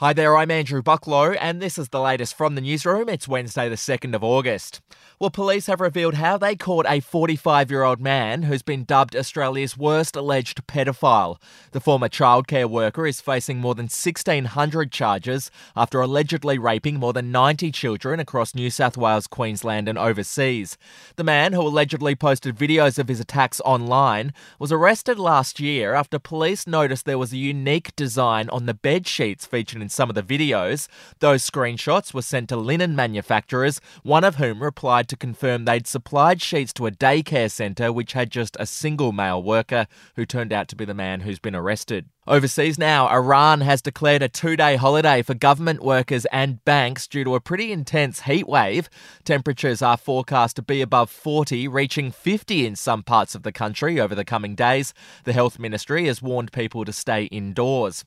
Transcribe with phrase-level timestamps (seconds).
[0.00, 3.08] Hi there, I'm Andrew Bucklow, and this is the latest from the newsroom.
[3.08, 4.80] It's Wednesday, the 2nd of August.
[5.18, 9.16] Well, police have revealed how they caught a 45 year old man who's been dubbed
[9.16, 11.42] Australia's worst alleged pedophile.
[11.72, 17.32] The former childcare worker is facing more than 1,600 charges after allegedly raping more than
[17.32, 20.78] 90 children across New South Wales, Queensland, and overseas.
[21.16, 26.20] The man, who allegedly posted videos of his attacks online, was arrested last year after
[26.20, 30.14] police noticed there was a unique design on the bed sheets featured in some of
[30.14, 30.88] the videos.
[31.20, 36.42] Those screenshots were sent to linen manufacturers, one of whom replied to confirm they'd supplied
[36.42, 40.68] sheets to a daycare centre which had just a single male worker who turned out
[40.68, 42.06] to be the man who's been arrested.
[42.28, 47.24] Overseas now, Iran has declared a two day holiday for government workers and banks due
[47.24, 48.90] to a pretty intense heat wave.
[49.24, 53.98] Temperatures are forecast to be above 40, reaching 50 in some parts of the country
[53.98, 54.92] over the coming days.
[55.24, 58.04] The health ministry has warned people to stay indoors.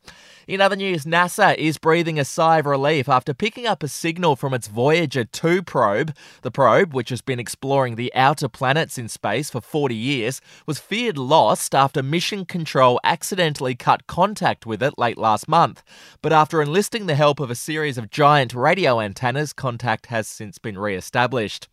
[0.47, 4.35] In other news, NASA is breathing a sigh of relief after picking up a signal
[4.35, 6.15] from its Voyager 2 probe.
[6.43, 10.77] The probe, which has been exploring the outer planets in space for 40 years, was
[10.77, 15.81] feared lost after mission control accidentally cut contact with it late last month.
[16.21, 20.57] But after enlisting the help of a series of giant radio antennas, contact has since
[20.57, 21.69] been re established.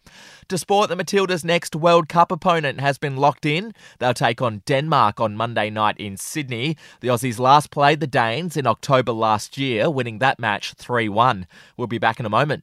[0.47, 3.75] To sport, the Matildas' next World Cup opponent has been locked in.
[3.99, 6.77] They'll take on Denmark on Monday night in Sydney.
[7.01, 11.45] The Aussies last played the Danes in October last year, winning that match 3 1.
[11.77, 12.63] We'll be back in a moment.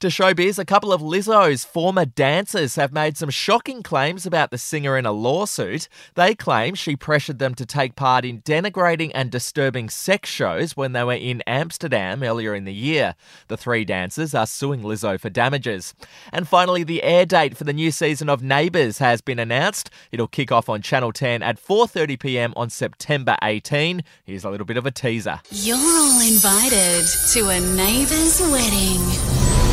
[0.00, 4.58] To showbiz, a couple of Lizzo's former dancers have made some shocking claims about the
[4.58, 5.88] singer in a lawsuit.
[6.16, 10.92] They claim she pressured them to take part in denigrating and disturbing sex shows when
[10.92, 13.14] they were in Amsterdam earlier in the year.
[13.48, 15.94] The three dancers are suing Lizzo for damages.
[16.30, 19.88] And finally, the air date for the new season of Neighbours has been announced.
[20.12, 22.52] It'll kick off on Channel 10 at 4:30 p.m.
[22.54, 24.04] on September 18.
[24.24, 25.40] Here's a little bit of a teaser.
[25.50, 29.00] You're all invited to a neighbour's wedding.
[29.06, 29.65] Wedding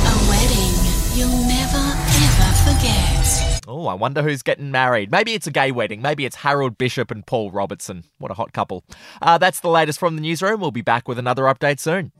[3.67, 5.09] Oh, I wonder who's getting married.
[5.09, 6.01] Maybe it's a gay wedding.
[6.01, 8.03] Maybe it's Harold Bishop and Paul Robinson.
[8.17, 8.83] What a hot couple.
[9.21, 10.59] Uh, that's the latest from the newsroom.
[10.59, 12.11] We'll be back with another update soon.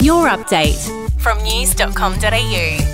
[0.00, 0.80] Your update
[1.20, 2.93] from news.com.au.